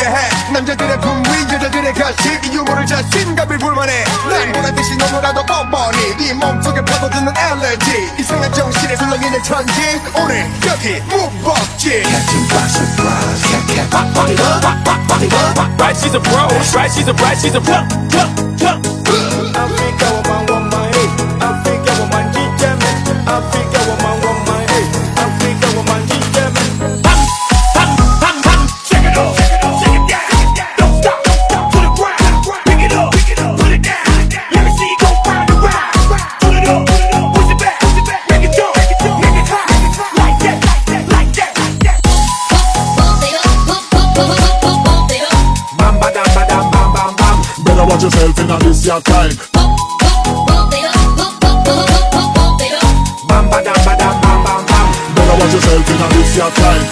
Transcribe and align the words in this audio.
하게 0.00 0.06
해 0.06 0.52
남자들의 0.52 1.00
품위 1.00 1.28
여자들의 1.52 1.92
가식 1.92 2.46
이 2.46 2.54
유머를 2.54 2.86
자신감이 2.86 3.58
불만해 3.58 4.04
난 4.28 4.52
보란듯이 4.52 4.96
너무나도 4.96 5.44
뻔뻔히 5.44 6.16
네 6.16 6.32
몸속에 6.32 6.82
파고드는 6.82 7.32
엘레지 7.36 8.12
이상한 8.18 8.52
정신에 8.52 8.96
술렁이는 8.96 9.42
천지 9.42 10.00
오늘 10.16 10.46
여기 10.66 11.00
무법지 11.02 12.02
Right, 15.78 15.96
she's 15.96 16.14
a 16.14 16.20
pro. 16.20 16.46
Right, 16.74 16.90
she's 16.90 17.08
a 17.08 17.12
right, 17.14 17.36
she's 17.36 17.54
a 17.54 17.60
pro. 17.60 17.82
pro, 18.08 18.80
pro. 18.80 18.99
Watch 48.00 48.14
yourself 48.14 48.38
in 48.40 48.48
this 48.60 48.86
your 48.86 49.00
time. 49.02 49.30
Bam 53.28 53.44
bam 53.50 53.60
bam 53.60 53.76
bam 53.84 54.56
Better 55.14 55.36
watch 55.36 55.52
yourself 55.52 55.90
in 55.90 56.00
this 56.16 56.32
your 56.34 56.50
time. 56.50 56.84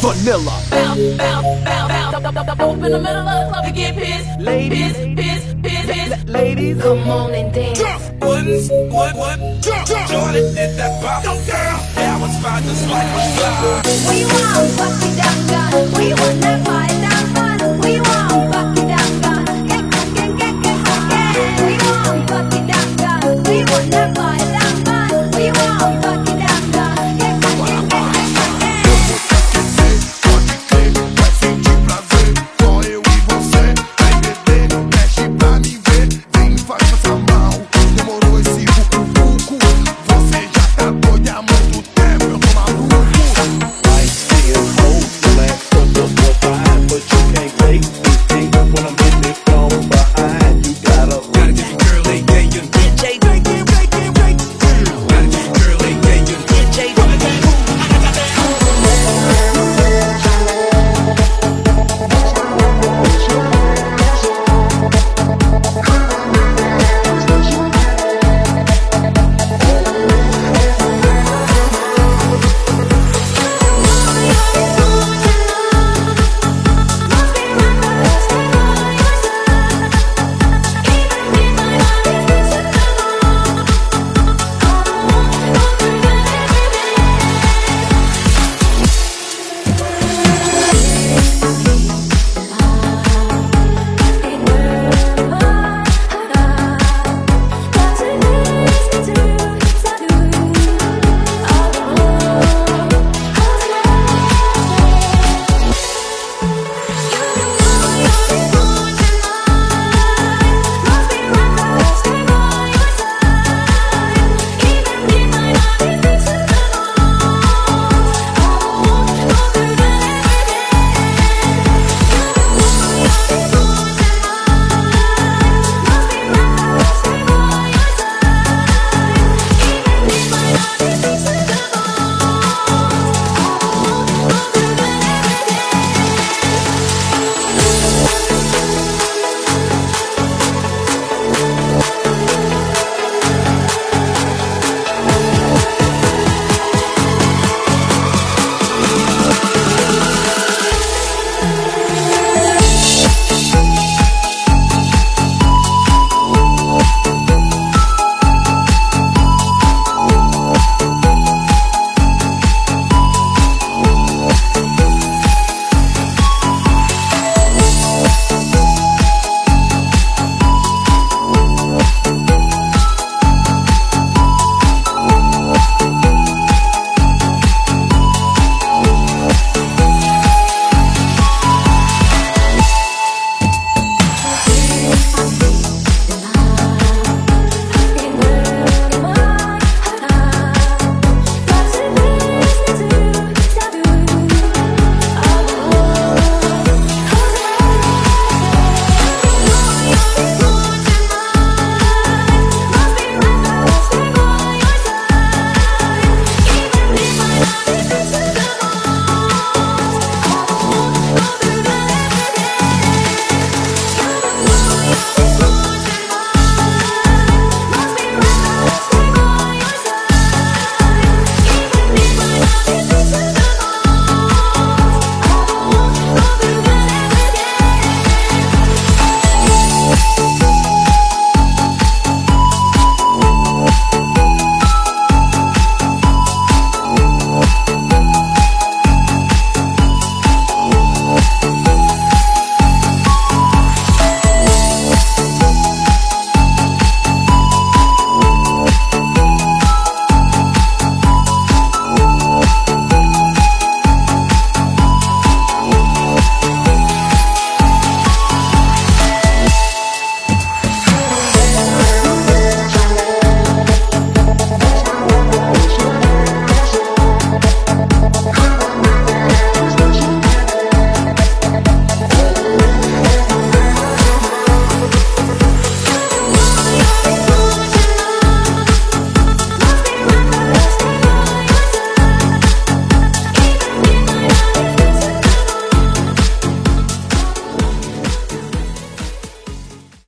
Vanilla 0.00 0.54
bounce, 0.70 1.02
bounce, 1.18 1.64
bounce, 1.64 2.32
bounce. 2.32 2.60
Open 2.60 2.92
the 2.92 3.00
middle 3.00 3.26
of 3.26 3.34
the 3.34 3.50
club 3.50 3.64
to 3.64 3.72
get 3.72 3.96
pissed. 3.96 4.38
Ladies. 4.38 4.92
pissed, 4.92 5.16
pissed, 5.16 5.62
pissed, 5.62 5.88
pissed. 5.88 6.28
Ladies 6.28 6.80
Come 6.80 7.10
on 7.10 7.34
and 7.34 7.52
dance. 7.52 7.80
What? 8.20 8.46
What? 8.92 9.16
What? 9.16 9.38
Jordan 9.62 10.54
did 10.54 10.78
that 10.78 11.02
pop. 11.02 11.24
Girl, 11.24 11.42
that 11.42 12.20
was 12.20 12.38
fine 12.40 12.62
just 12.62 12.88
like 12.88 13.02
a 13.02 13.22
fly. 13.34 13.82
We 14.14 14.22
want 14.30 14.78
what 14.78 14.94
we 15.02 15.10
done 15.18 15.42
got. 15.50 15.98
We 15.98 16.14
want 16.14 16.40
that 16.42 16.64
fight 16.64 16.99